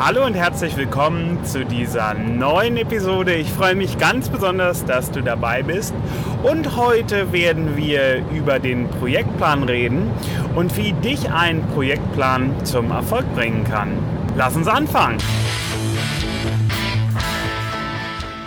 [0.00, 3.34] Hallo und herzlich willkommen zu dieser neuen Episode.
[3.34, 5.92] Ich freue mich ganz besonders, dass du dabei bist.
[6.44, 10.08] Und heute werden wir über den Projektplan reden
[10.54, 13.90] und wie dich ein Projektplan zum Erfolg bringen kann.
[14.36, 15.18] Lass uns anfangen.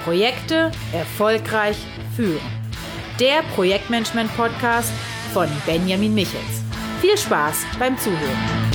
[0.05, 1.77] Projekte erfolgreich
[2.15, 2.39] führen.
[3.19, 4.93] Der Projektmanagement-Podcast
[5.33, 6.63] von Benjamin Michels.
[7.01, 8.71] Viel Spaß beim Zuhören.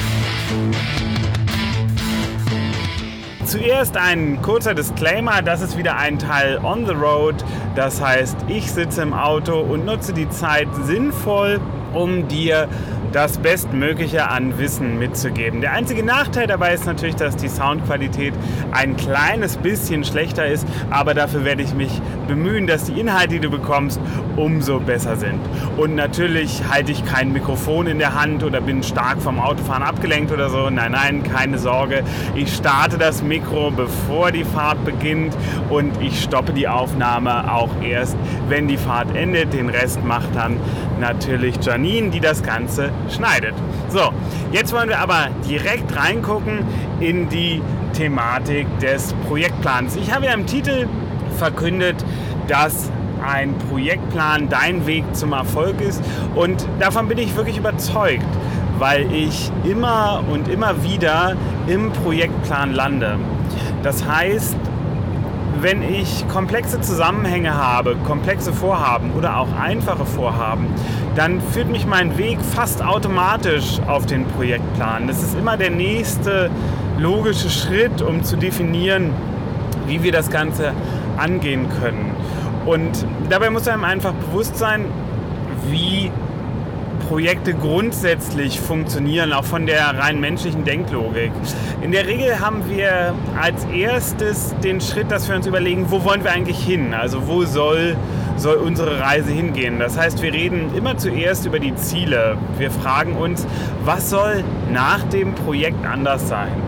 [3.57, 7.37] Zuerst ein kurzer Disclaimer, das ist wieder ein Teil on the road.
[7.75, 11.59] Das heißt, ich sitze im Auto und nutze die Zeit sinnvoll,
[11.97, 12.69] um dir
[13.13, 15.63] das Bestmögliche an Wissen mitzugeben.
[15.63, 18.35] Der einzige Nachteil dabei ist natürlich, dass die Soundqualität
[18.73, 21.91] ein kleines bisschen schlechter ist, aber dafür werde ich mich
[22.29, 24.01] bemühen, dass die Inhalte, die du bekommst,
[24.37, 25.41] umso besser sind.
[25.79, 30.31] Und natürlich halte ich kein Mikrofon in der Hand oder bin stark vom Autofahren abgelenkt
[30.31, 30.69] oder so.
[30.69, 32.03] Nein, nein, keine Sorge.
[32.35, 35.35] Ich starte das Mikro, bevor die Fahrt beginnt
[35.71, 38.17] und ich stoppe die Aufnahme auch erst,
[38.49, 39.55] wenn die Fahrt endet.
[39.55, 40.59] Den Rest macht dann
[40.99, 43.55] natürlich Janine, die das Ganze schneidet.
[43.89, 44.11] So,
[44.53, 46.61] jetzt wollen wir aber direkt reingucken
[47.01, 49.97] in die Thematik des Projektplans.
[49.97, 50.87] Ich habe ja im Titel
[51.39, 51.97] verkündet,
[52.49, 52.91] dass
[53.25, 56.03] ein Projektplan dein Weg zum Erfolg ist
[56.35, 58.27] und davon bin ich wirklich überzeugt,
[58.79, 61.35] weil ich immer und immer wieder
[61.67, 63.19] im Projektplan lande.
[63.83, 64.57] Das heißt,
[65.61, 70.67] wenn ich komplexe Zusammenhänge habe, komplexe Vorhaben oder auch einfache Vorhaben,
[71.15, 75.07] dann führt mich mein Weg fast automatisch auf den Projektplan.
[75.07, 76.51] Das ist immer der nächste
[76.99, 79.13] logische Schritt, um zu definieren,
[79.87, 80.73] wie wir das Ganze
[81.17, 82.11] angehen können.
[82.67, 84.85] Und dabei muss einem einfach bewusst sein,
[85.71, 86.11] wie
[87.09, 91.31] Projekte grundsätzlich funktionieren, auch von der rein menschlichen Denklogik.
[91.81, 96.25] In der Regel haben wir als erstes den Schritt, dass wir uns überlegen, wo wollen
[96.25, 96.95] wir eigentlich hin?
[96.95, 97.97] Also wo soll,
[98.37, 99.79] soll unsere Reise hingehen?
[99.79, 102.37] Das heißt, wir reden immer zuerst über die Ziele.
[102.59, 103.47] Wir fragen uns,
[103.85, 106.61] was soll nach dem Projekt anders sein?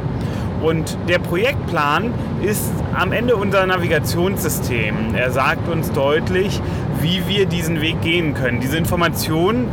[0.62, 2.12] Und der Projektplan
[2.42, 5.14] ist am Ende unser Navigationssystem.
[5.16, 6.60] Er sagt uns deutlich,
[7.00, 8.60] wie wir diesen Weg gehen können.
[8.60, 9.66] Diese Informationen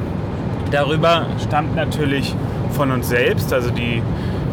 [0.71, 2.35] darüber stammt natürlich
[2.71, 3.53] von uns selbst.
[3.53, 4.01] Also die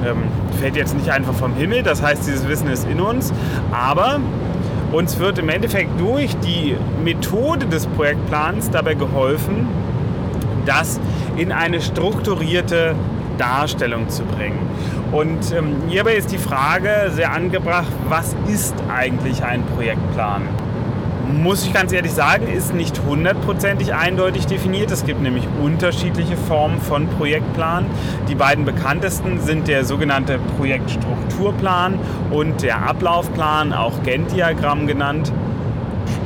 [0.04, 0.24] ähm,
[0.60, 1.82] fällt jetzt nicht einfach vom Himmel.
[1.82, 3.32] Das heißt, dieses Wissen ist in uns.
[3.72, 4.20] Aber
[4.92, 9.66] uns wird im Endeffekt durch die Methode des Projektplans dabei geholfen,
[10.66, 11.00] das
[11.36, 12.94] in eine strukturierte
[13.38, 14.58] Darstellung zu bringen.
[15.10, 20.42] Und ähm, hierbei ist die Frage sehr angebracht, was ist eigentlich ein Projektplan?
[21.32, 24.90] Muss ich ganz ehrlich sagen, ist nicht hundertprozentig eindeutig definiert.
[24.90, 27.86] Es gibt nämlich unterschiedliche Formen von Projektplan.
[28.28, 31.98] Die beiden bekanntesten sind der sogenannte Projektstrukturplan
[32.30, 35.32] und der Ablaufplan, auch Gantt-Diagramm genannt.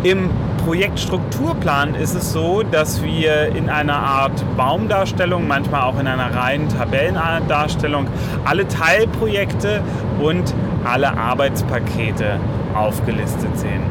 [0.02, 0.30] Im
[0.64, 6.68] Projektstrukturplan ist es so, dass wir in einer Art Baumdarstellung, manchmal auch in einer reinen
[6.68, 8.08] Tabellendarstellung,
[8.44, 9.82] alle Teilprojekte
[10.20, 12.40] und alle Arbeitspakete
[12.74, 13.82] aufgelistet sehen.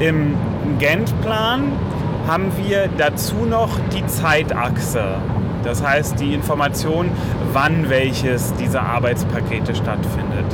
[0.00, 0.34] Im
[0.80, 1.72] Gantt-Plan
[2.26, 5.04] haben wir dazu noch die Zeitachse.
[5.62, 7.10] Das heißt die Information,
[7.52, 10.46] wann welches dieser Arbeitspakete stattfindet.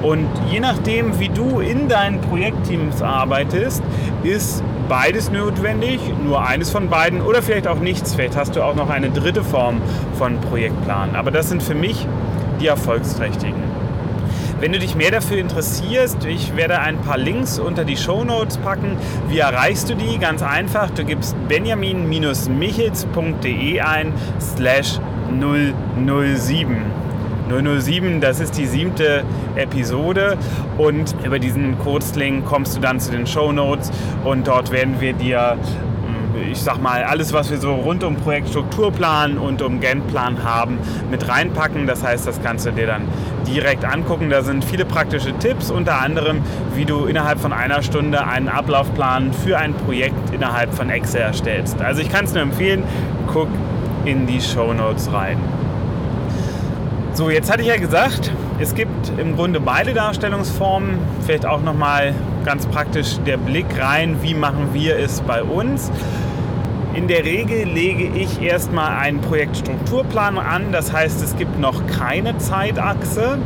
[0.00, 3.82] Und je nachdem, wie du in deinen Projektteams arbeitest,
[4.22, 8.14] ist beides notwendig, nur eines von beiden oder vielleicht auch nichts.
[8.14, 9.82] Vielleicht hast du auch noch eine dritte Form
[10.14, 11.14] von Projektplan.
[11.14, 12.06] Aber das sind für mich
[12.58, 13.67] die erfolgsträchtigen.
[14.60, 18.58] Wenn du dich mehr dafür interessierst, ich werde ein paar Links unter die Show Notes
[18.58, 18.96] packen.
[19.28, 20.18] Wie erreichst du die?
[20.18, 24.98] Ganz einfach, du gibst benjamin-michels.de ein slash
[25.38, 26.76] 007.
[27.48, 29.22] 007, das ist die siebte
[29.54, 30.36] Episode
[30.76, 33.92] und über diesen Kurzlink kommst du dann zu den Show Notes
[34.24, 35.56] und dort werden wir dir
[36.50, 40.78] ich sag mal, alles, was wir so rund um Projektstrukturplan und um Gantt-Plan haben,
[41.10, 41.86] mit reinpacken.
[41.86, 43.02] Das heißt, das kannst du dir dann
[43.48, 44.30] direkt angucken.
[44.30, 46.42] Da sind viele praktische Tipps, unter anderem,
[46.74, 51.80] wie du innerhalb von einer Stunde einen Ablaufplan für ein Projekt innerhalb von Excel erstellst.
[51.80, 52.82] Also ich kann es nur empfehlen,
[53.32, 53.48] guck
[54.04, 55.38] in die Show Notes rein.
[57.14, 58.30] So, jetzt hatte ich ja gesagt,
[58.60, 60.98] es gibt im Grunde beide Darstellungsformen.
[61.24, 65.90] Vielleicht auch nochmal ganz praktisch der Blick rein, wie machen wir es bei uns.
[66.98, 72.38] In der Regel lege ich erstmal einen Projektstrukturplan an, das heißt es gibt noch keine
[72.38, 73.38] Zeitachse,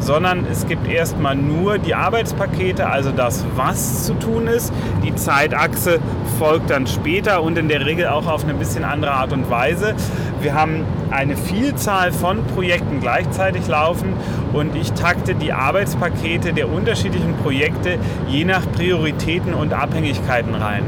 [0.00, 4.72] sondern es gibt erstmal nur die Arbeitspakete, also das, was zu tun ist.
[5.04, 6.00] Die Zeitachse
[6.40, 9.94] folgt dann später und in der Regel auch auf eine bisschen andere Art und Weise.
[10.40, 14.14] Wir haben eine Vielzahl von Projekten gleichzeitig laufen
[14.52, 20.82] und ich takte die Arbeitspakete der unterschiedlichen Projekte je nach Prioritäten und Abhängigkeiten rein.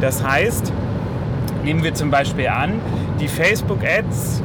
[0.00, 0.72] Das heißt,
[1.66, 2.80] nehmen wir zum Beispiel an,
[3.20, 4.40] die Facebook-Ads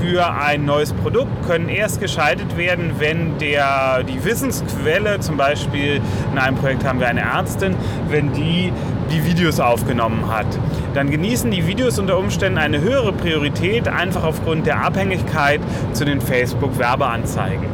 [0.00, 6.00] für ein neues Produkt können erst geschaltet werden, wenn der, die Wissensquelle, zum Beispiel
[6.32, 7.76] in einem Projekt haben wir eine Ärztin,
[8.08, 8.72] wenn die
[9.10, 10.46] die Videos aufgenommen hat.
[10.94, 15.60] Dann genießen die Videos unter Umständen eine höhere Priorität, einfach aufgrund der Abhängigkeit
[15.92, 17.66] zu den Facebook-Werbeanzeigen.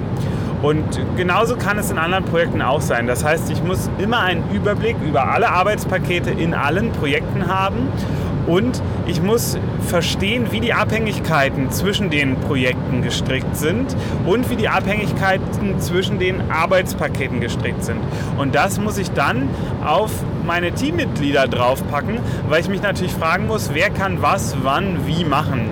[0.60, 3.06] Und genauso kann es in anderen Projekten auch sein.
[3.06, 7.92] Das heißt, ich muss immer einen Überblick über alle Arbeitspakete in allen Projekten haben
[8.48, 13.94] und ich muss verstehen, wie die Abhängigkeiten zwischen den Projekten gestrickt sind
[14.26, 18.00] und wie die Abhängigkeiten zwischen den Arbeitspaketen gestrickt sind.
[18.38, 19.50] Und das muss ich dann
[19.84, 20.10] auf
[20.46, 22.18] meine Teammitglieder draufpacken,
[22.48, 25.68] weil ich mich natürlich fragen muss, wer kann was, wann, wie machen.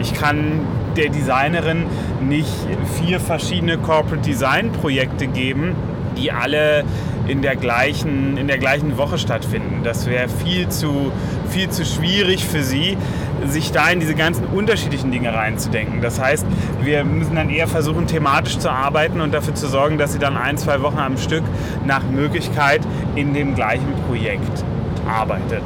[0.00, 0.60] Ich kann
[0.96, 1.84] der Designerin
[2.20, 2.52] nicht
[3.00, 5.76] vier verschiedene Corporate Design Projekte geben,
[6.16, 6.84] die alle
[7.28, 9.82] in der gleichen, in der gleichen Woche stattfinden.
[9.84, 11.12] Das wäre viel zu,
[11.58, 12.96] viel zu schwierig für sie,
[13.44, 16.00] sich da in diese ganzen unterschiedlichen Dinge reinzudenken.
[16.00, 16.46] Das heißt,
[16.82, 20.36] wir müssen dann eher versuchen, thematisch zu arbeiten und dafür zu sorgen, dass sie dann
[20.36, 21.42] ein, zwei Wochen am Stück
[21.84, 22.82] nach Möglichkeit
[23.16, 24.64] in dem gleichen Projekt
[25.08, 25.64] arbeitet.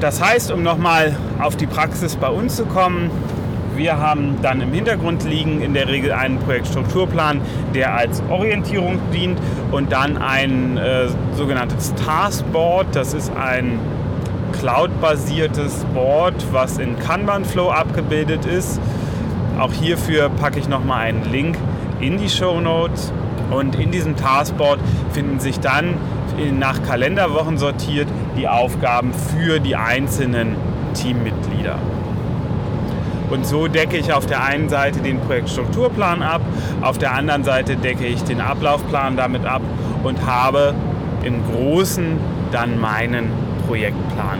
[0.00, 3.10] Das heißt, um nochmal auf die Praxis bei uns zu kommen,
[3.74, 7.40] wir haben dann im Hintergrund liegen in der Regel einen Projektstrukturplan,
[7.74, 9.38] der als Orientierung dient
[9.70, 12.88] und dann ein äh, sogenanntes Taskboard.
[12.94, 13.78] Das ist ein
[14.52, 18.80] cloud-basiertes Board, was in Kanban Flow abgebildet ist.
[19.58, 21.56] Auch hierfür packe ich nochmal einen Link
[22.00, 23.12] in die Show Notes.
[23.50, 24.78] Und in diesem Taskboard
[25.12, 25.94] finden sich dann
[26.58, 30.56] nach Kalenderwochen sortiert die Aufgaben für die einzelnen
[30.94, 31.78] Teammitglieder.
[33.30, 36.42] Und so decke ich auf der einen Seite den Projektstrukturplan ab,
[36.82, 39.62] auf der anderen Seite decke ich den Ablaufplan damit ab
[40.02, 40.74] und habe
[41.22, 42.18] im Großen
[42.50, 43.30] dann meinen
[43.66, 44.38] Projektplan.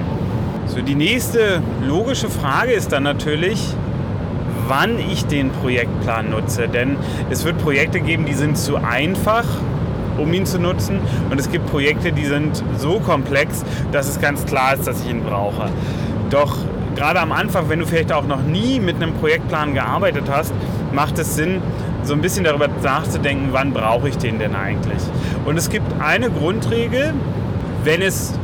[0.66, 3.74] So, die nächste logische Frage ist dann natürlich,
[4.68, 6.68] wann ich den Projektplan nutze.
[6.68, 6.96] Denn
[7.30, 9.44] es wird Projekte geben, die sind zu einfach,
[10.18, 11.00] um ihn zu nutzen.
[11.30, 15.10] Und es gibt Projekte, die sind so komplex, dass es ganz klar ist, dass ich
[15.10, 15.68] ihn brauche.
[16.30, 16.56] Doch
[16.94, 20.54] gerade am Anfang, wenn du vielleicht auch noch nie mit einem Projektplan gearbeitet hast,
[20.92, 21.60] macht es Sinn,
[22.02, 25.02] so ein bisschen darüber nachzudenken, wann brauche ich den denn eigentlich.
[25.44, 27.14] Und es gibt eine Grundregel,
[27.84, 28.34] wenn es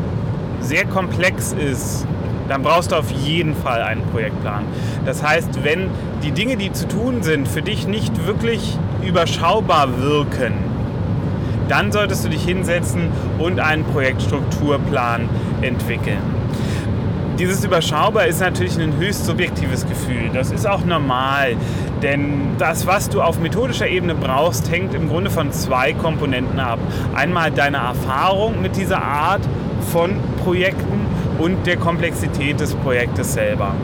[0.61, 2.07] sehr komplex ist,
[2.49, 4.65] dann brauchst du auf jeden Fall einen Projektplan.
[5.05, 5.91] Das heißt, wenn
[6.23, 10.55] die Dinge, die zu tun sind, für dich nicht wirklich überschaubar wirken,
[11.69, 13.09] dann solltest du dich hinsetzen
[13.39, 15.29] und einen Projektstrukturplan
[15.61, 16.39] entwickeln
[17.39, 20.31] dieses Überschaubar ist natürlich ein höchst subjektives Gefühl.
[20.35, 21.57] Das ist auch normal,
[22.03, 26.81] denn das, was du auf methodischer Ebene brauchst, hängt im Grunde von zwei Komponenten ab.
[27.15, 29.43] Einmal deine Erfahrung mit dieser Art
[29.93, 31.07] von Projekten
[31.39, 33.75] und der Komplexität des Projektes selber.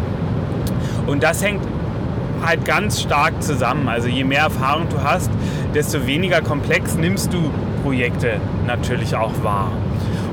[1.07, 1.63] Und das hängt
[2.45, 3.89] halt ganz stark zusammen.
[3.89, 5.31] Also je mehr Erfahrung du hast,
[5.75, 7.51] desto weniger komplex nimmst du
[7.83, 9.71] Projekte natürlich auch wahr.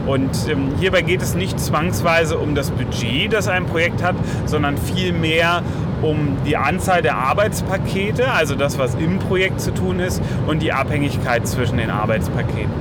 [0.08, 4.16] Und ähm, hierbei geht es nicht zwangsweise um das Budget, das ein Projekt hat,
[4.46, 5.62] sondern vielmehr
[6.02, 10.74] um die Anzahl der Arbeitspakete, also das, was im Projekt zu tun ist, und die
[10.74, 12.72] Abhängigkeit zwischen den Arbeitspaketen.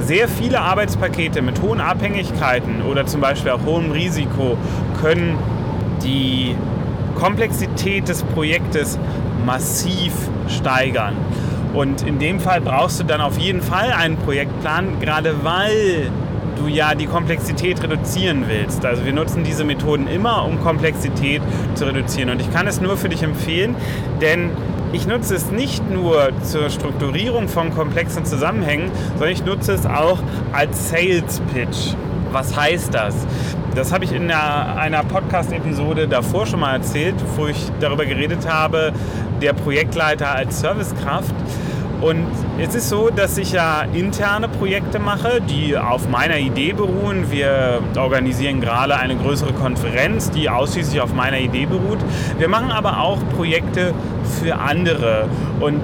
[0.00, 4.56] Sehr viele Arbeitspakete mit hohen Abhängigkeiten oder zum Beispiel auch hohem Risiko
[5.00, 5.38] können
[6.02, 6.54] die
[7.14, 8.98] Komplexität des Projektes
[9.44, 10.12] massiv
[10.48, 11.14] steigern.
[11.72, 16.10] Und in dem Fall brauchst du dann auf jeden Fall einen Projektplan, gerade weil
[16.56, 18.84] du ja die Komplexität reduzieren willst.
[18.84, 21.42] Also wir nutzen diese Methoden immer, um Komplexität
[21.74, 22.30] zu reduzieren.
[22.30, 23.76] Und ich kann es nur für dich empfehlen,
[24.20, 24.50] denn
[24.92, 30.18] ich nutze es nicht nur zur Strukturierung von komplexen Zusammenhängen, sondern ich nutze es auch
[30.52, 31.94] als Sales Pitch.
[32.32, 33.14] Was heißt das?
[33.74, 38.48] Das habe ich in einer, einer Podcast-Episode davor schon mal erzählt, wo ich darüber geredet
[38.48, 38.92] habe,
[39.42, 41.34] der Projektleiter als Servicekraft.
[42.00, 42.26] Und
[42.58, 47.30] es ist so, dass ich ja interne Projekte mache, die auf meiner Idee beruhen.
[47.30, 51.98] Wir organisieren gerade eine größere Konferenz, die ausschließlich auf meiner Idee beruht.
[52.38, 53.92] Wir machen aber auch Projekte
[54.40, 55.28] für andere
[55.60, 55.82] und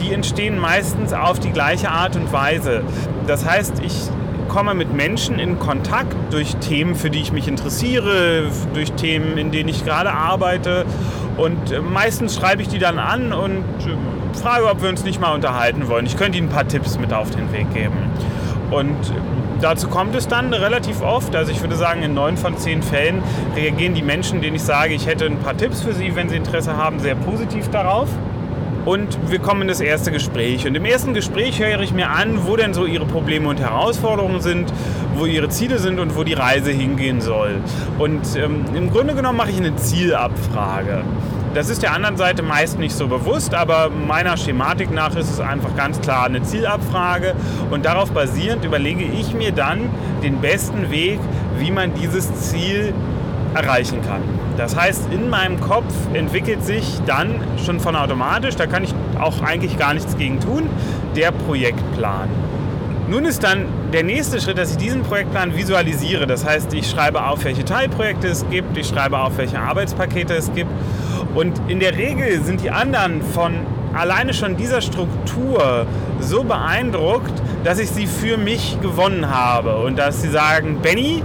[0.00, 2.82] die entstehen meistens auf die gleiche Art und Weise.
[3.26, 4.08] Das heißt, ich
[4.48, 8.44] komme mit Menschen in Kontakt durch Themen, für die ich mich interessiere,
[8.74, 10.86] durch Themen, in denen ich gerade arbeite.
[11.36, 15.20] Und äh, meistens schreibe ich die dann an und äh, frage, ob wir uns nicht
[15.20, 16.06] mal unterhalten wollen.
[16.06, 17.96] Ich könnte ihnen ein paar Tipps mit auf den Weg geben.
[18.70, 19.12] Und äh,
[19.60, 21.34] dazu kommt es dann relativ oft.
[21.36, 23.22] Also ich würde sagen, in neun von zehn Fällen
[23.54, 26.36] reagieren die Menschen, denen ich sage, ich hätte ein paar Tipps für sie, wenn sie
[26.36, 28.08] Interesse haben, sehr positiv darauf
[28.86, 30.66] und wir kommen in das erste Gespräch.
[30.66, 34.40] Und im ersten Gespräch höre ich mir an, wo denn so ihre Probleme und Herausforderungen
[34.40, 34.72] sind,
[35.16, 37.56] wo ihre Ziele sind und wo die Reise hingehen soll.
[37.98, 41.02] Und ähm, im Grunde genommen mache ich eine Zielabfrage.
[41.52, 45.40] Das ist der anderen Seite meist nicht so bewusst, aber meiner Schematik nach ist es
[45.40, 47.34] einfach ganz klar eine Zielabfrage
[47.70, 49.88] und darauf basierend überlege ich mir dann
[50.22, 51.18] den besten Weg,
[51.58, 52.92] wie man dieses Ziel
[53.54, 54.20] erreichen kann.
[54.56, 59.42] Das heißt, in meinem Kopf entwickelt sich dann schon von automatisch, da kann ich auch
[59.42, 60.68] eigentlich gar nichts gegen tun,
[61.14, 62.28] der Projektplan.
[63.08, 66.26] Nun ist dann der nächste Schritt, dass ich diesen Projektplan visualisiere.
[66.26, 70.52] Das heißt, ich schreibe auf, welche Teilprojekte es gibt, ich schreibe auf, welche Arbeitspakete es
[70.54, 70.70] gibt.
[71.34, 73.54] Und in der Regel sind die anderen von
[73.94, 75.86] alleine schon dieser Struktur
[76.18, 77.32] so beeindruckt,
[77.62, 79.76] dass ich sie für mich gewonnen habe.
[79.76, 81.22] Und dass sie sagen, Benny,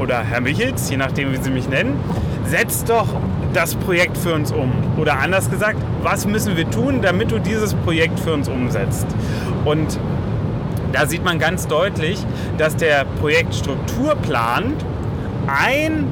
[0.00, 1.98] oder Herr Michels, je nachdem, wie Sie mich nennen,
[2.44, 3.06] setzt doch
[3.52, 4.72] das Projekt für uns um.
[4.98, 9.06] Oder anders gesagt, was müssen wir tun, damit du dieses Projekt für uns umsetzt?
[9.64, 9.98] Und
[10.92, 12.18] da sieht man ganz deutlich,
[12.58, 14.72] dass der Projektstrukturplan
[15.46, 16.06] ein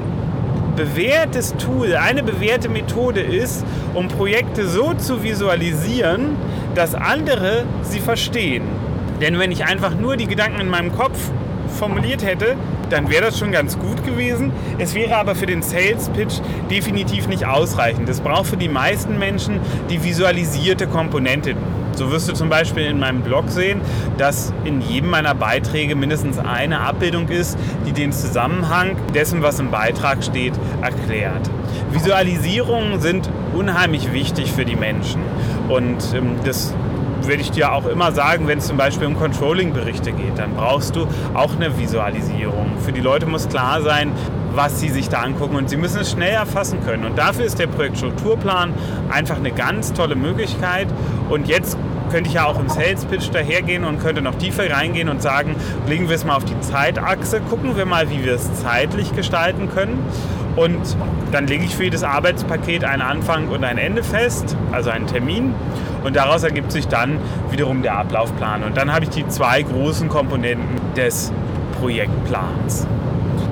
[0.75, 6.37] bewährtes Tool, eine bewährte Methode ist, um Projekte so zu visualisieren,
[6.75, 8.63] dass andere sie verstehen.
[9.19, 11.19] Denn wenn ich einfach nur die Gedanken in meinem Kopf
[11.77, 12.55] formuliert hätte,
[12.89, 14.51] dann wäre das schon ganz gut gewesen.
[14.77, 18.09] Es wäre aber für den Sales Pitch definitiv nicht ausreichend.
[18.09, 21.55] Es braucht für die meisten Menschen die visualisierte Komponente.
[21.93, 23.81] So wirst du zum Beispiel in meinem Blog sehen,
[24.17, 29.69] dass in jedem meiner Beiträge mindestens eine Abbildung ist, die den Zusammenhang dessen, was im
[29.69, 31.49] Beitrag steht, erklärt.
[31.91, 35.21] Visualisierungen sind unheimlich wichtig für die Menschen
[35.67, 36.73] und ähm, das
[37.29, 40.95] würde ich dir auch immer sagen, wenn es zum Beispiel um Controlling-Berichte geht, dann brauchst
[40.95, 42.71] du auch eine Visualisierung.
[42.83, 44.11] Für die Leute muss klar sein,
[44.55, 47.05] was sie sich da angucken und sie müssen es schnell erfassen können.
[47.05, 48.73] Und dafür ist der Projektstrukturplan
[49.11, 50.87] einfach eine ganz tolle Möglichkeit.
[51.29, 51.77] Und jetzt
[52.09, 55.55] könnte ich ja auch im Sales Pitch dahergehen und könnte noch tiefer reingehen und sagen,
[55.87, 59.69] legen wir es mal auf die Zeitachse, gucken wir mal, wie wir es zeitlich gestalten
[59.69, 60.03] können.
[60.55, 60.97] Und
[61.31, 65.53] dann lege ich für jedes Arbeitspaket einen Anfang und ein Ende fest, also einen Termin.
[66.03, 67.19] Und daraus ergibt sich dann
[67.51, 68.63] wiederum der Ablaufplan.
[68.63, 71.31] Und dann habe ich die zwei großen Komponenten des
[71.79, 72.87] Projektplans.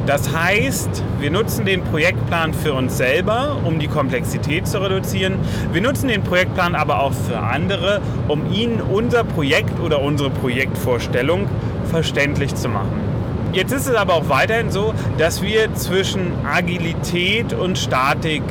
[0.06, 5.36] Das heißt, wir nutzen den Projektplan für uns selber, um die Komplexität zu reduzieren.
[5.74, 11.50] Wir nutzen den Projektplan aber auch für andere, um ihnen unser Projekt oder unsere Projektvorstellung
[11.92, 13.07] verständlich zu machen.
[13.54, 18.44] Jetzt ist es aber auch weiterhin so, dass wir zwischen Agilität und Statik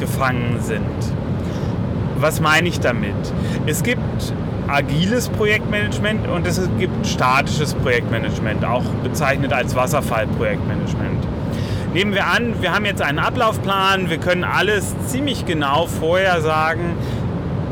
[0.00, 0.82] gefangen sind.
[2.18, 3.14] Was meine ich damit?
[3.66, 4.32] Es gibt
[4.66, 11.26] agiles Projektmanagement und es gibt statisches Projektmanagement, auch bezeichnet als Wasserfallprojektmanagement.
[11.94, 16.96] Nehmen wir an, wir haben jetzt einen Ablaufplan, wir können alles ziemlich genau vorher sagen,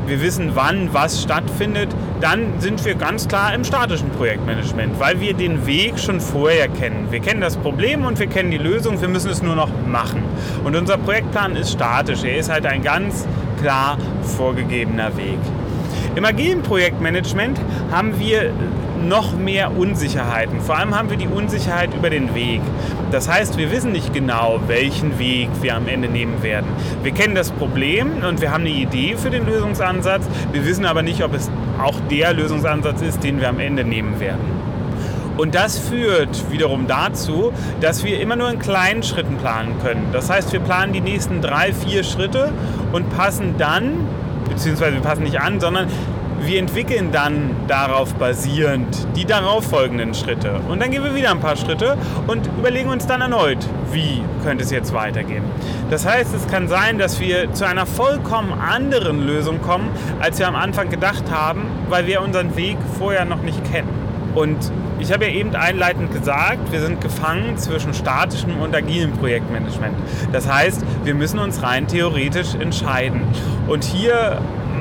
[0.06, 1.88] wir wissen, wann was stattfindet,
[2.20, 7.08] dann sind wir ganz klar im statischen Projektmanagement, weil wir den Weg schon vorher kennen.
[7.10, 10.22] Wir kennen das Problem und wir kennen die Lösung, wir müssen es nur noch machen.
[10.64, 13.26] Und unser Projektplan ist statisch, er ist halt ein ganz
[13.60, 15.38] klar vorgegebener Weg.
[16.14, 18.52] Im agilen Projektmanagement haben wir
[18.96, 20.60] noch mehr Unsicherheiten.
[20.60, 22.60] Vor allem haben wir die Unsicherheit über den Weg.
[23.10, 26.66] Das heißt, wir wissen nicht genau, welchen Weg wir am Ende nehmen werden.
[27.02, 30.26] Wir kennen das Problem und wir haben eine Idee für den Lösungsansatz.
[30.52, 31.50] Wir wissen aber nicht, ob es
[31.82, 34.56] auch der Lösungsansatz ist, den wir am Ende nehmen werden.
[35.36, 40.06] Und das führt wiederum dazu, dass wir immer nur in kleinen Schritten planen können.
[40.12, 42.52] Das heißt, wir planen die nächsten drei, vier Schritte
[42.92, 44.06] und passen dann,
[44.48, 45.88] beziehungsweise wir passen nicht an, sondern
[46.40, 50.60] wir entwickeln dann darauf basierend die darauf folgenden Schritte.
[50.68, 53.58] Und dann gehen wir wieder ein paar Schritte und überlegen uns dann erneut,
[53.92, 55.44] wie könnte es jetzt weitergehen.
[55.90, 59.88] Das heißt, es kann sein, dass wir zu einer vollkommen anderen Lösung kommen,
[60.20, 63.88] als wir am Anfang gedacht haben, weil wir unseren Weg vorher noch nicht kennen.
[64.34, 69.94] Und ich habe ja eben einleitend gesagt, wir sind gefangen zwischen statischem und agilem Projektmanagement.
[70.32, 73.22] Das heißt, wir müssen uns rein theoretisch entscheiden.
[73.66, 74.40] Und hier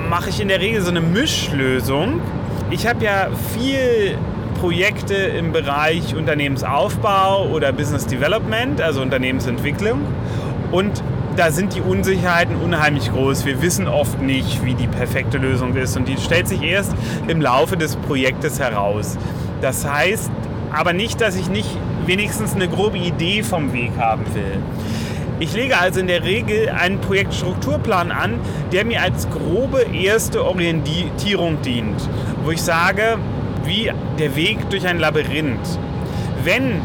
[0.10, 2.22] mache ich in der Regel so eine Mischlösung.
[2.72, 4.18] Ich habe ja viel
[4.60, 10.02] Projekte im Bereich Unternehmensaufbau oder Business Development, also Unternehmensentwicklung.
[10.72, 11.04] Und
[11.36, 13.46] da sind die Unsicherheiten unheimlich groß.
[13.46, 16.94] Wir wissen oft nicht, wie die perfekte Lösung ist und die stellt sich erst
[17.28, 19.18] im Laufe des Projektes heraus.
[19.62, 20.32] Das heißt,
[20.72, 21.70] aber nicht, dass ich nicht
[22.06, 24.60] wenigstens eine grobe Idee vom Weg haben will.
[25.38, 28.40] Ich lege also in der Regel einen Projektstrukturplan an,
[28.72, 32.10] der mir als grobe erste Orientierung dient,
[32.44, 33.18] wo ich sage,
[33.66, 35.78] wie der Weg durch ein Labyrinth.
[36.46, 36.82] Wenn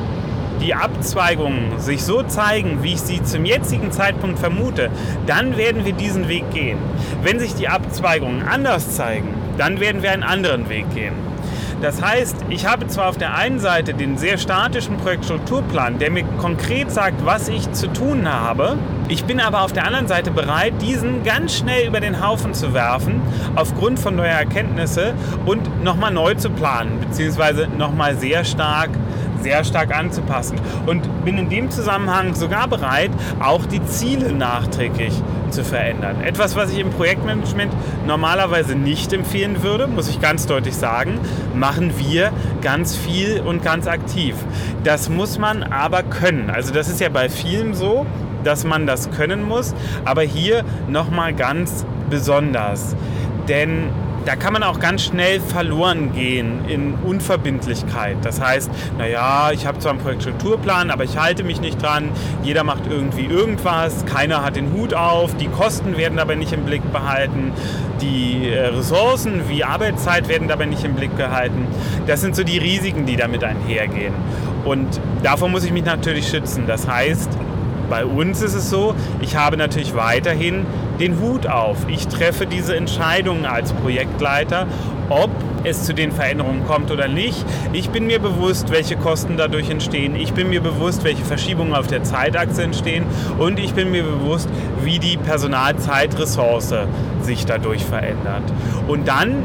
[0.60, 4.90] die Abzweigungen sich so zeigen, wie ich sie zum jetzigen Zeitpunkt vermute,
[5.26, 6.78] dann werden wir diesen Weg gehen.
[7.22, 11.29] Wenn sich die Abzweigungen anders zeigen, dann werden wir einen anderen Weg gehen.
[11.80, 16.24] Das heißt, ich habe zwar auf der einen Seite den sehr statischen Projektstrukturplan, der mir
[16.38, 18.76] konkret sagt, was ich zu tun habe.
[19.08, 22.74] Ich bin aber auf der anderen Seite bereit, diesen ganz schnell über den Haufen zu
[22.74, 23.22] werfen,
[23.56, 25.14] aufgrund von neuer Erkenntnisse
[25.46, 28.90] und nochmal neu zu planen, beziehungsweise nochmal sehr stark
[29.42, 30.58] sehr stark anzupassen.
[30.86, 35.12] Und bin in dem Zusammenhang sogar bereit, auch die Ziele nachträglich
[35.50, 36.22] zu verändern.
[36.22, 37.72] Etwas, was ich im Projektmanagement
[38.06, 41.18] normalerweise nicht empfehlen würde, muss ich ganz deutlich sagen,
[41.54, 42.32] machen wir
[42.62, 44.36] ganz viel und ganz aktiv.
[44.84, 46.50] Das muss man aber können.
[46.50, 48.06] Also das ist ja bei vielen so,
[48.44, 52.96] dass man das können muss, aber hier nochmal ganz besonders.
[53.48, 53.88] Denn
[54.24, 58.18] da kann man auch ganz schnell verloren gehen in Unverbindlichkeit.
[58.22, 62.10] Das heißt, naja, ich habe zwar einen Projektstrukturplan, aber ich halte mich nicht dran.
[62.42, 66.64] Jeder macht irgendwie irgendwas, keiner hat den Hut auf, die Kosten werden dabei nicht im
[66.64, 67.52] Blick behalten,
[68.00, 71.66] die äh, Ressourcen wie Arbeitszeit werden dabei nicht im Blick gehalten.
[72.06, 74.14] Das sind so die Risiken, die damit einhergehen.
[74.64, 76.64] Und davor muss ich mich natürlich schützen.
[76.66, 77.30] Das heißt,
[77.90, 80.64] bei uns ist es so, ich habe natürlich weiterhin
[80.98, 81.78] den Hut auf.
[81.88, 84.66] Ich treffe diese Entscheidungen als Projektleiter,
[85.10, 85.30] ob
[85.64, 87.44] es zu den Veränderungen kommt oder nicht.
[87.72, 90.14] Ich bin mir bewusst, welche Kosten dadurch entstehen.
[90.14, 93.04] Ich bin mir bewusst, welche Verschiebungen auf der Zeitachse entstehen.
[93.38, 94.48] Und ich bin mir bewusst,
[94.82, 96.74] wie die Personalzeitressource
[97.22, 98.44] sich dadurch verändert.
[98.86, 99.42] Und dann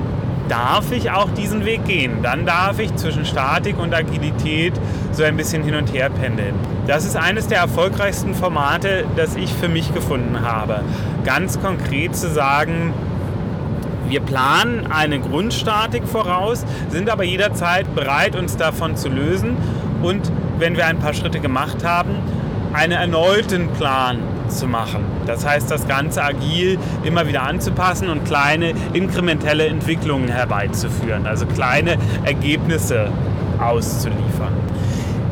[0.48, 2.22] darf ich auch diesen Weg gehen.
[2.22, 4.74] Dann darf ich zwischen Statik und Agilität
[5.12, 6.56] so ein bisschen hin und her pendeln.
[6.88, 10.82] Das ist eines der erfolgreichsten Formate, das ich für mich gefunden habe.
[11.24, 12.94] Ganz konkret zu sagen,
[14.08, 19.58] wir planen eine Grundstatik voraus, sind aber jederzeit bereit, uns davon zu lösen
[20.04, 22.16] und wenn wir ein paar Schritte gemacht haben,
[22.74, 25.04] einen erneuten Plan zu machen.
[25.26, 31.98] Das heißt, das Ganze agil immer wieder anzupassen und kleine inkrementelle Entwicklungen herbeizuführen, also kleine
[32.24, 33.10] Ergebnisse
[33.60, 34.54] auszuliefern.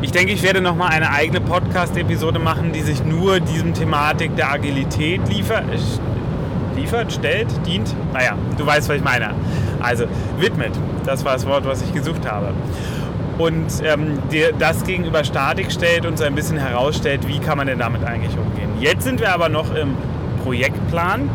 [0.02, 4.52] Ich denke, ich werde nochmal eine eigene Podcast-Episode machen, die sich nur diesem Thematik der
[4.52, 5.64] Agilität liefert,
[6.76, 7.96] liefert, stellt, dient.
[8.14, 9.30] Naja, du weißt, was ich meine.
[9.82, 10.06] Also
[10.40, 10.74] widmet.
[11.06, 12.54] Das war das Wort, was ich gesucht habe
[13.38, 14.20] und ähm,
[14.60, 18.38] das gegenüber Statik stellt und so ein bisschen herausstellt, wie kann man denn damit eigentlich
[18.38, 18.70] umgehen.
[18.80, 19.96] Jetzt sind wir aber noch im
[20.44, 21.30] Projektplan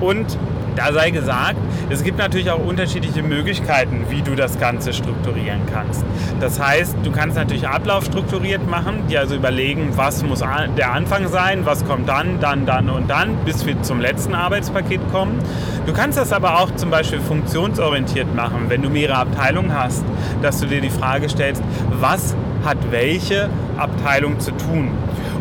[0.00, 0.38] und
[0.76, 1.56] da sei gesagt,
[1.88, 6.04] es gibt natürlich auch unterschiedliche Möglichkeiten, wie du das Ganze strukturieren kannst.
[6.40, 10.42] Das heißt, du kannst natürlich Ablauf strukturiert machen, dir also überlegen, was muss
[10.76, 15.00] der Anfang sein, was kommt dann, dann, dann und dann, bis wir zum letzten Arbeitspaket
[15.12, 15.38] kommen.
[15.86, 20.04] Du kannst das aber auch zum Beispiel funktionsorientiert machen, wenn du mehrere Abteilungen hast,
[20.42, 24.90] dass du dir die Frage stellst, was hat welche Abteilung zu tun.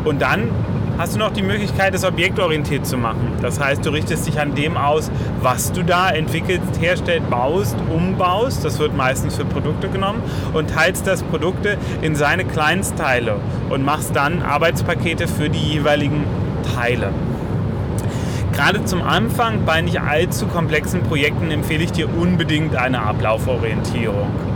[0.06, 0.50] Und dann
[1.00, 3.32] hast du noch die Möglichkeit, es objektorientiert zu machen.
[3.42, 5.10] Das heißt, du richtest dich an dem aus,
[5.42, 8.66] was du da entwickelst, herstellst, baust, umbaust.
[8.66, 10.22] Das wird meistens für Produkte genommen
[10.54, 13.38] und teilst das Produkte in seine Kleinstteile
[13.70, 16.26] und machst dann Arbeitspakete für die jeweiligen
[16.76, 17.14] Teile.
[18.52, 24.49] Gerade zum Anfang bei nicht allzu komplexen Projekten empfehle ich dir unbedingt eine Ablauforientierung.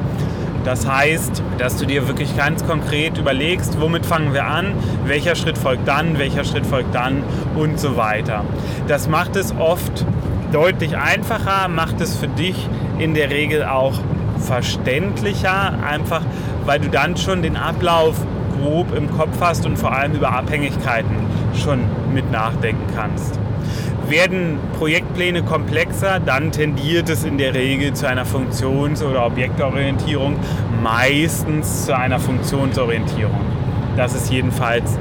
[0.64, 4.74] Das heißt, dass du dir wirklich ganz konkret überlegst, womit fangen wir an,
[5.06, 7.24] welcher Schritt folgt dann, welcher Schritt folgt dann
[7.56, 8.46] und so weiter.
[8.88, 10.06] Das macht es oft
[10.52, 14.00] deutlich einfacher, macht es für dich in der Regel auch
[14.40, 16.22] verständlicher, einfach
[16.66, 18.16] weil du dann schon den Ablauf
[18.60, 21.16] grob im Kopf hast und vor allem über Abhängigkeiten
[21.62, 21.82] schon
[22.14, 23.40] mit nachdenken kannst.
[24.10, 30.36] Werden Projektpläne komplexer, dann tendiert es in der Regel zu einer Funktions- oder Objektorientierung,
[30.82, 33.40] meistens zu einer Funktionsorientierung.
[33.96, 34.98] Das ist jedenfalls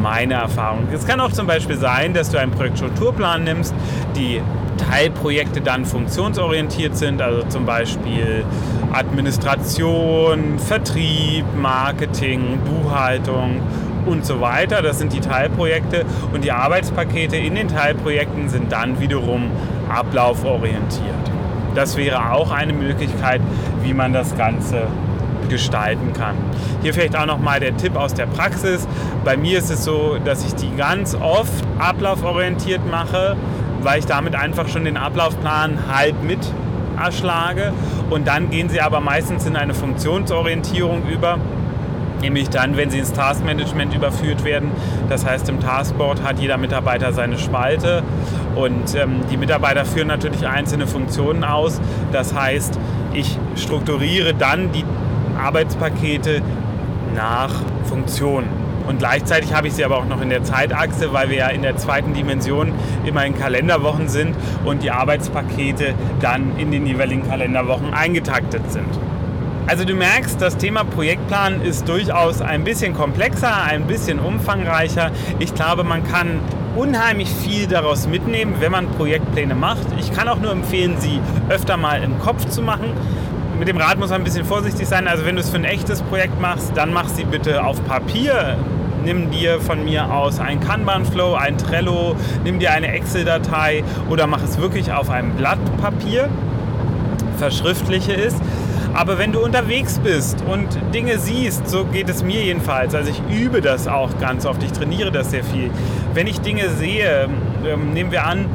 [0.00, 0.86] meine Erfahrung.
[0.92, 3.74] Es kann auch zum Beispiel sein, dass du einen Projektstrukturplan nimmst,
[4.16, 4.40] die
[4.76, 8.44] Teilprojekte dann funktionsorientiert sind, also zum Beispiel
[8.92, 13.60] Administration, Vertrieb, Marketing, Buchhaltung
[14.06, 14.82] und so weiter.
[14.82, 19.50] Das sind die Teilprojekte und die Arbeitspakete in den Teilprojekten sind dann wiederum
[19.88, 21.14] ablauforientiert.
[21.74, 23.40] Das wäre auch eine Möglichkeit,
[23.82, 24.86] wie man das Ganze
[25.48, 26.36] gestalten kann.
[26.82, 28.86] Hier vielleicht auch nochmal der Tipp aus der Praxis.
[29.24, 33.36] Bei mir ist es so, dass ich die ganz oft ablauforientiert mache,
[33.82, 36.38] weil ich damit einfach schon den Ablaufplan halb mit
[36.96, 37.72] erschlage
[38.10, 41.38] Und dann gehen sie aber meistens in eine Funktionsorientierung über
[42.20, 44.70] nämlich dann, wenn sie ins Taskmanagement überführt werden.
[45.08, 48.02] Das heißt, im Taskboard hat jeder Mitarbeiter seine Spalte
[48.54, 51.80] und ähm, die Mitarbeiter führen natürlich einzelne Funktionen aus.
[52.12, 52.78] Das heißt,
[53.12, 54.84] ich strukturiere dann die
[55.38, 56.42] Arbeitspakete
[57.14, 57.52] nach
[57.84, 58.64] Funktionen.
[58.86, 61.62] Und gleichzeitig habe ich sie aber auch noch in der Zeitachse, weil wir ja in
[61.62, 62.72] der zweiten Dimension
[63.06, 68.88] immer in Kalenderwochen sind und die Arbeitspakete dann in den jeweiligen Kalenderwochen eingetaktet sind.
[69.66, 75.10] Also du merkst, das Thema Projektplan ist durchaus ein bisschen komplexer, ein bisschen umfangreicher.
[75.38, 76.40] Ich glaube, man kann
[76.76, 79.86] unheimlich viel daraus mitnehmen, wenn man Projektpläne macht.
[79.98, 82.92] Ich kann auch nur empfehlen, sie öfter mal im Kopf zu machen.
[83.58, 85.08] Mit dem Rad muss man ein bisschen vorsichtig sein.
[85.08, 88.58] Also wenn du es für ein echtes Projekt machst, dann mach sie bitte auf Papier.
[89.02, 94.42] Nimm dir von mir aus ein Kanban-Flow, ein Trello, nimm dir eine Excel-Datei oder mach
[94.42, 96.28] es wirklich auf einem Blatt Papier.
[97.38, 98.40] Verschriftliche ist.
[98.94, 103.20] Aber wenn du unterwegs bist und Dinge siehst, so geht es mir jedenfalls, also ich
[103.36, 105.70] übe das auch ganz oft, ich trainiere das sehr viel.
[106.14, 107.28] Wenn ich Dinge sehe,
[107.66, 108.46] ähm, nehmen wir an,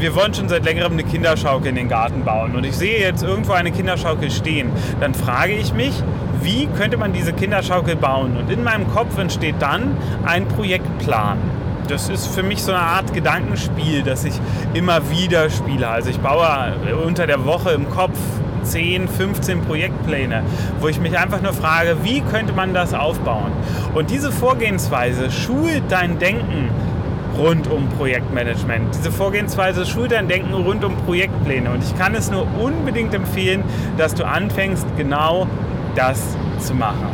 [0.00, 3.22] wir wollen schon seit längerem eine Kinderschaukel in den Garten bauen und ich sehe jetzt
[3.22, 5.94] irgendwo eine Kinderschaukel stehen, dann frage ich mich,
[6.42, 8.36] wie könnte man diese Kinderschaukel bauen?
[8.36, 11.38] Und in meinem Kopf entsteht dann ein Projektplan.
[11.88, 14.34] Das ist für mich so eine Art Gedankenspiel, das ich
[14.72, 15.88] immer wieder spiele.
[15.88, 16.74] Also ich baue
[17.06, 18.18] unter der Woche im Kopf
[18.64, 20.42] 10, 15 Projektpläne,
[20.80, 23.52] wo ich mich einfach nur frage, wie könnte man das aufbauen?
[23.94, 26.70] Und diese Vorgehensweise schult dein Denken
[27.38, 28.94] rund um Projektmanagement.
[28.94, 31.70] Diese Vorgehensweise schult dein Denken rund um Projektpläne.
[31.70, 33.64] Und ich kann es nur unbedingt empfehlen,
[33.98, 35.46] dass du anfängst, genau
[35.94, 37.08] das zu machen.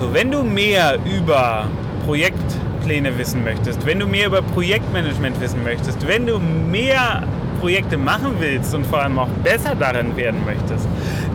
[0.00, 1.66] So, wenn du mehr über
[2.04, 7.22] Projektpläne wissen möchtest, wenn du mehr über Projektmanagement wissen möchtest, wenn du mehr
[7.60, 10.86] Projekte machen willst und vor allem auch besser darin werden möchtest,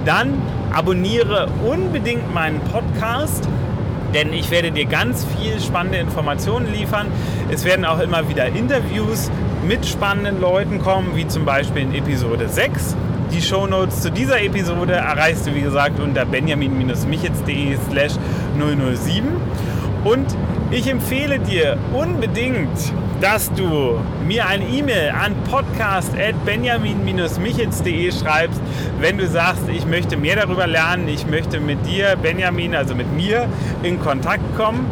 [0.06, 0.34] dann
[0.74, 3.48] abonniere unbedingt meinen Podcast
[4.14, 7.08] denn ich werde dir ganz viel spannende Informationen liefern.
[7.50, 9.32] Es werden auch immer wieder Interviews
[9.66, 12.96] mit spannenden Leuten kommen, wie zum Beispiel in Episode 6.
[13.32, 18.14] Die Shownotes zu dieser Episode erreichst du, wie gesagt, unter benjamin-michitz.de slash
[18.60, 19.28] 007.
[20.04, 20.26] Und
[20.72, 22.70] ich empfehle dir unbedingt,
[23.22, 28.60] dass du mir eine E-Mail an podcast.benjamin-michitz.de schreibst,
[29.00, 33.14] wenn du sagst, ich möchte mehr darüber lernen, ich möchte mit dir, Benjamin, also mit
[33.14, 33.48] mir,
[33.84, 34.88] in Kontakt kommen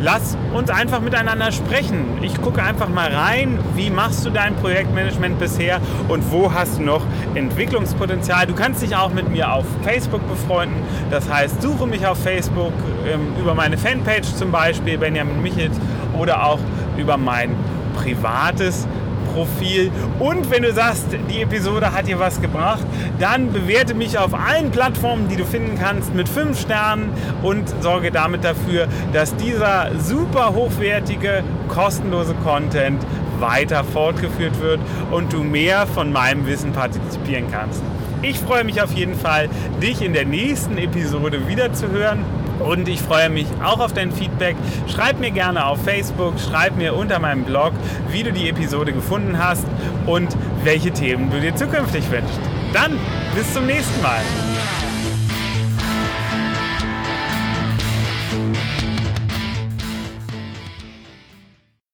[0.00, 2.18] lass uns einfach miteinander sprechen.
[2.22, 6.82] Ich gucke einfach mal rein, wie machst du dein Projektmanagement bisher und wo hast du
[6.82, 7.02] noch
[7.34, 8.46] Entwicklungspotenzial.
[8.46, 10.82] Du kannst dich auch mit mir auf Facebook befreunden.
[11.10, 12.72] Das heißt, suche mich auf Facebook
[13.06, 15.78] ähm, über meine Fanpage zum Beispiel, Benjamin Michels,
[16.18, 16.58] oder auch
[17.00, 17.54] über mein
[17.96, 18.86] privates
[19.32, 19.90] Profil.
[20.18, 22.84] Und wenn du sagst, die Episode hat dir was gebracht,
[23.18, 27.10] dann bewerte mich auf allen Plattformen, die du finden kannst, mit 5 Sternen
[27.42, 33.04] und sorge damit dafür, dass dieser super hochwertige, kostenlose Content
[33.38, 37.82] weiter fortgeführt wird und du mehr von meinem Wissen partizipieren kannst.
[38.22, 39.48] Ich freue mich auf jeden Fall,
[39.82, 42.22] dich in der nächsten Episode wieder zu hören.
[42.60, 44.56] Und ich freue mich auch auf dein Feedback.
[44.86, 47.72] Schreib mir gerne auf Facebook, schreib mir unter meinem Blog,
[48.10, 49.66] wie du die Episode gefunden hast
[50.06, 50.28] und
[50.62, 52.40] welche Themen du dir zukünftig wünschst.
[52.72, 52.98] Dann
[53.34, 54.20] bis zum nächsten Mal.